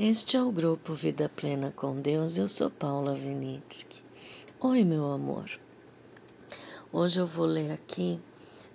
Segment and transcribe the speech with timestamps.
[0.00, 2.38] Este é o grupo Vida Plena com Deus.
[2.38, 4.00] Eu sou Paula Vinitsky.
[4.60, 5.50] Oi, meu amor.
[6.92, 8.20] Hoje eu vou ler aqui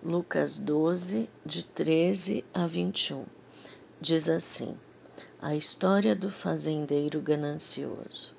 [0.03, 3.23] Lucas 12, de 13 a 21.
[4.01, 4.77] Diz assim:
[5.41, 8.35] A história do fazendeiro ganancioso.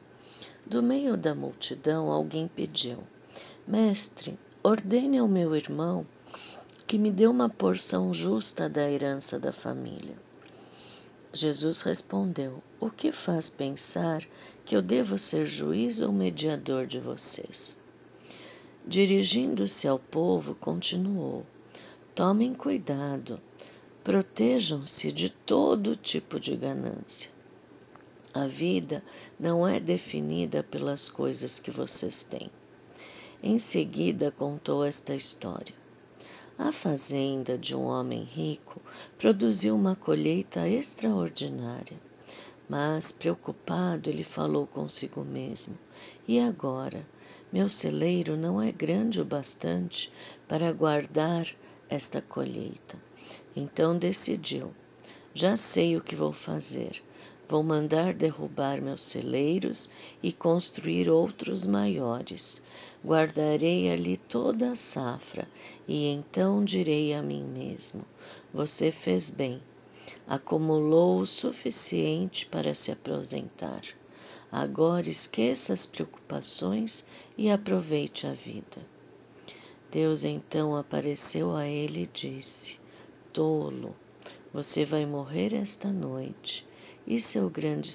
[0.66, 2.98] Do meio da multidão, alguém pediu:
[3.66, 6.07] Mestre, ordene ao meu irmão
[6.87, 10.23] que me dê uma porção justa da herança da família.
[11.35, 14.24] Jesus respondeu: O que faz pensar
[14.65, 17.83] que eu devo ser juiz ou mediador de vocês?
[18.87, 21.45] Dirigindo-se ao povo, continuou:
[22.15, 23.41] Tomem cuidado,
[24.05, 27.33] protejam-se de todo tipo de ganância.
[28.32, 29.02] A vida
[29.38, 32.48] não é definida pelas coisas que vocês têm.
[33.43, 35.74] Em seguida, contou esta história.
[36.57, 38.81] A fazenda de um homem rico
[39.19, 41.99] produziu uma colheita extraordinária.
[42.69, 45.77] Mas, preocupado, ele falou consigo mesmo:
[46.29, 47.05] E agora?
[47.52, 50.13] Meu celeiro não é grande o bastante
[50.46, 51.45] para guardar
[51.88, 53.02] esta colheita.
[53.57, 54.73] Então decidiu:
[55.35, 57.02] Já sei o que vou fazer.
[57.49, 59.91] Vou mandar derrubar meus celeiros
[60.23, 62.65] e construir outros maiores
[63.07, 65.47] Guardarei ali toda a safra,
[65.87, 68.03] e então direi a mim mesmo:
[68.50, 69.62] Você fez bem,
[70.27, 73.83] acumulou o suficiente para se aposentar.
[74.50, 77.06] Agora esqueça as preocupações
[77.37, 78.78] e aproveite a vida.
[79.91, 82.81] Deus então apareceu a ele e disse:
[83.34, 83.94] Tolo,
[84.50, 86.66] você vai morrer esta noite,
[87.06, 87.91] e seu grande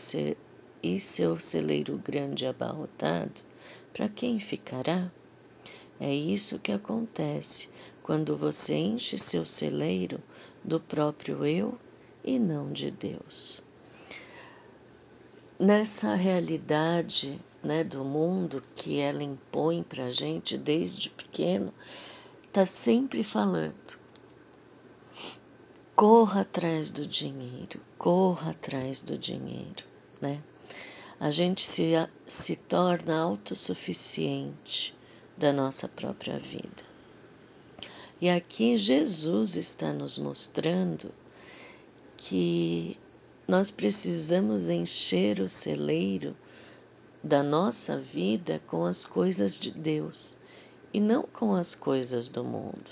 [0.83, 3.48] e seu celeiro grande abarrotado
[3.93, 5.11] para quem ficará?
[5.99, 7.69] É isso que acontece
[8.01, 10.21] quando você enche seu celeiro
[10.63, 11.77] do próprio eu
[12.23, 13.63] e não de Deus.
[15.59, 21.73] Nessa realidade né, do mundo que ela impõe para a gente desde pequeno,
[22.43, 23.99] está sempre falando.
[25.95, 29.83] Corra atrás do dinheiro, corra atrás do dinheiro,
[30.21, 30.41] né?
[31.19, 31.91] a gente se,
[32.29, 34.95] se torna autossuficiente
[35.35, 36.83] da nossa própria vida.
[38.21, 41.11] E aqui Jesus está nos mostrando
[42.15, 42.97] que
[43.47, 46.37] nós precisamos encher o celeiro
[47.23, 50.37] da nossa vida com as coisas de Deus
[50.93, 52.91] e não com as coisas do mundo.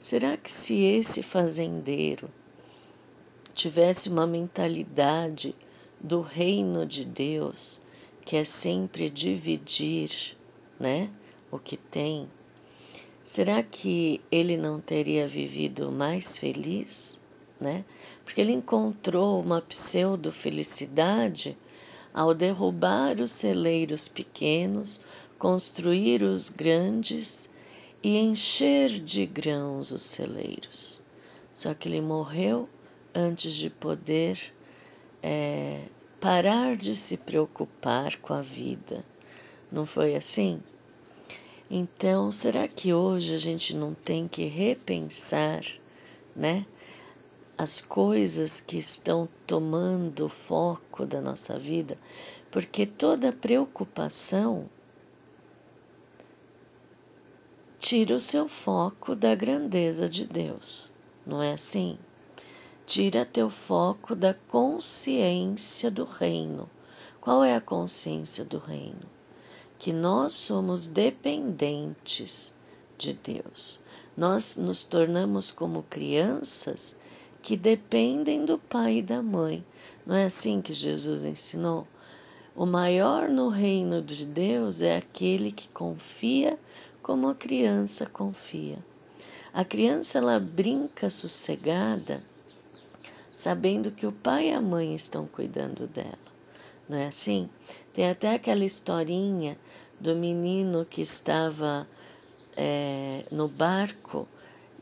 [0.00, 2.30] Será que se esse fazendeiro
[3.52, 5.54] tivesse uma mentalidade
[6.00, 7.82] do reino de Deus,
[8.28, 10.36] que é sempre dividir,
[10.78, 11.10] né,
[11.50, 12.28] o que tem,
[13.24, 17.22] será que ele não teria vivido mais feliz,
[17.58, 17.86] né?
[18.26, 21.56] Porque ele encontrou uma pseudo felicidade
[22.12, 25.00] ao derrubar os celeiros pequenos,
[25.38, 27.48] construir os grandes
[28.02, 31.02] e encher de grãos os celeiros.
[31.54, 32.68] Só que ele morreu
[33.14, 34.38] antes de poder
[35.22, 35.80] é,
[36.20, 39.04] parar de se preocupar com a vida.
[39.70, 40.60] Não foi assim?
[41.70, 45.60] Então, será que hoje a gente não tem que repensar,
[46.34, 46.66] né?
[47.56, 51.98] As coisas que estão tomando foco da nossa vida,
[52.50, 54.68] porque toda preocupação
[57.78, 60.94] tira o seu foco da grandeza de Deus,
[61.26, 61.98] não é assim?
[62.88, 66.70] Tira teu foco da consciência do reino.
[67.20, 69.06] Qual é a consciência do reino?
[69.78, 72.54] Que nós somos dependentes
[72.96, 73.82] de Deus.
[74.16, 76.98] Nós nos tornamos como crianças
[77.42, 79.62] que dependem do pai e da mãe.
[80.06, 81.86] Não é assim que Jesus ensinou?
[82.56, 86.58] O maior no reino de Deus é aquele que confia
[87.02, 88.78] como a criança confia.
[89.52, 92.22] A criança ela brinca sossegada
[93.38, 96.18] sabendo que o pai e a mãe estão cuidando dela.
[96.88, 97.48] Não é assim?
[97.92, 99.56] Tem até aquela historinha
[100.00, 101.86] do menino que estava
[102.56, 104.26] é, no barco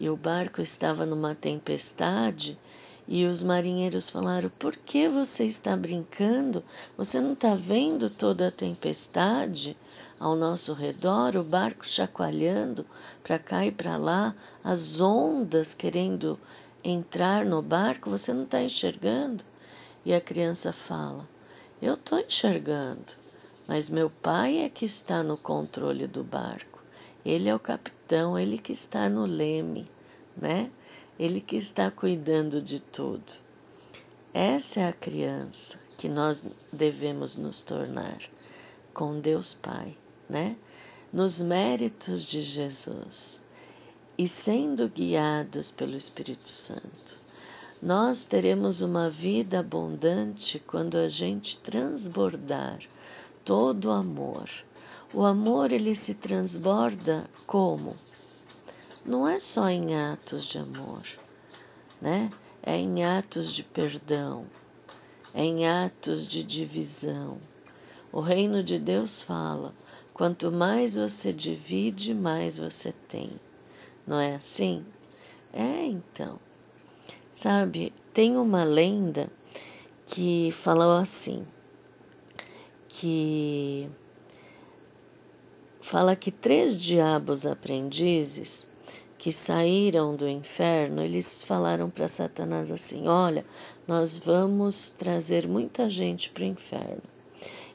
[0.00, 2.58] e o barco estava numa tempestade
[3.06, 6.64] e os marinheiros falaram: Por que você está brincando?
[6.96, 9.76] Você não está vendo toda a tempestade
[10.18, 12.86] ao nosso redor, o barco chacoalhando
[13.22, 16.38] para cá e para lá, as ondas querendo
[16.88, 19.42] entrar no barco, você não está enxergando?
[20.04, 21.28] E a criança fala:
[21.82, 23.14] Eu estou enxergando,
[23.66, 26.80] mas meu pai é que está no controle do barco.
[27.24, 29.90] Ele é o capitão, ele que está no leme,
[30.36, 30.70] né?
[31.18, 33.32] Ele que está cuidando de tudo.
[34.32, 38.18] Essa é a criança que nós devemos nos tornar
[38.94, 39.96] com Deus Pai,
[40.28, 40.56] né?
[41.12, 43.42] Nos méritos de Jesus
[44.18, 47.20] e sendo guiados pelo Espírito Santo.
[47.82, 52.78] Nós teremos uma vida abundante quando a gente transbordar
[53.44, 54.48] todo o amor.
[55.12, 57.96] O amor ele se transborda como?
[59.04, 61.02] Não é só em atos de amor,
[62.00, 62.30] né?
[62.66, 64.44] é em atos de perdão,
[65.32, 67.38] é em atos de divisão.
[68.12, 69.72] O reino de Deus fala:
[70.12, 73.30] quanto mais você divide, mais você tem.
[74.06, 74.84] Não é assim?
[75.52, 76.38] É então.
[77.32, 79.28] Sabe, tem uma lenda
[80.06, 81.44] que falou assim:
[82.88, 83.90] que
[85.80, 88.68] fala que três diabos aprendizes
[89.18, 93.44] que saíram do inferno, eles falaram para Satanás assim: Olha,
[93.86, 97.02] nós vamos trazer muita gente para o inferno.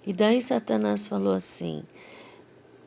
[0.05, 1.83] E daí Satanás falou assim: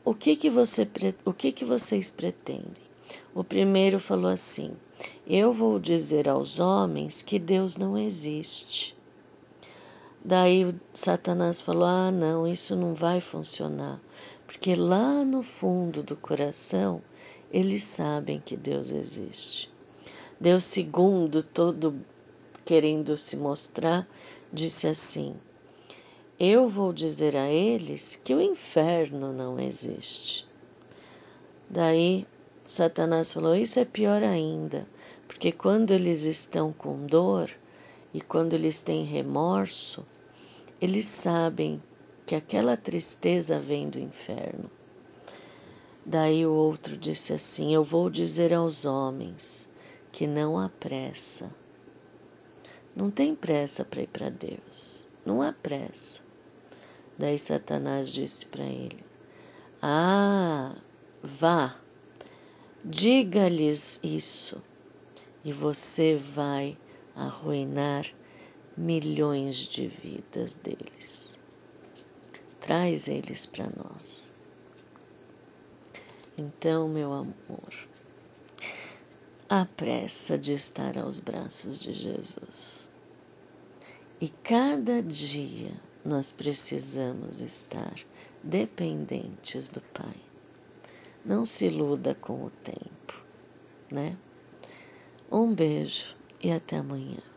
[0.03, 0.87] O que que você
[1.23, 2.84] o que que vocês pretendem?
[3.33, 4.71] O primeiro falou assim:
[5.27, 8.95] Eu vou dizer aos homens que Deus não existe.
[10.23, 14.01] Daí Satanás falou: Ah, não, isso não vai funcionar,
[14.47, 17.01] porque lá no fundo do coração
[17.51, 19.71] eles sabem que Deus existe.
[20.39, 21.95] Deus, segundo, todo
[22.65, 24.07] querendo se mostrar,
[24.51, 25.35] disse assim:
[26.39, 30.47] Eu vou dizer a eles que o inferno não existe.
[31.69, 32.25] Daí
[32.65, 34.87] Satanás falou: Isso é pior ainda,
[35.27, 37.49] porque quando eles estão com dor
[38.13, 40.05] e quando eles têm remorso,
[40.81, 41.81] eles sabem
[42.25, 44.69] que aquela tristeza vem do inferno.
[46.05, 49.71] Daí o outro disse assim: Eu vou dizer aos homens
[50.11, 51.53] que não há pressa.
[52.95, 55.07] Não tem pressa para ir para Deus.
[55.25, 56.21] Não há pressa.
[57.17, 59.03] Daí Satanás disse para ele:
[59.81, 60.75] Ah,
[61.21, 61.75] vá,
[62.87, 64.63] diga-lhes isso,
[65.43, 66.77] e você vai
[67.15, 68.05] arruinar
[68.77, 71.39] milhões de vidas deles.
[72.59, 74.35] Traz eles para nós.
[76.37, 77.87] Então, meu amor,
[79.49, 82.89] a pressa de estar aos braços de Jesus.
[84.21, 85.71] E cada dia
[86.03, 87.95] nós precisamos estar
[88.43, 90.24] dependentes do Pai.
[91.25, 93.25] Não se iluda com o tempo,
[93.91, 94.15] né?
[95.31, 97.34] Um beijo e até amanhã.